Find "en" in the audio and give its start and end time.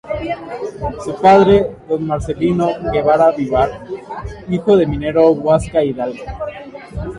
5.31-5.45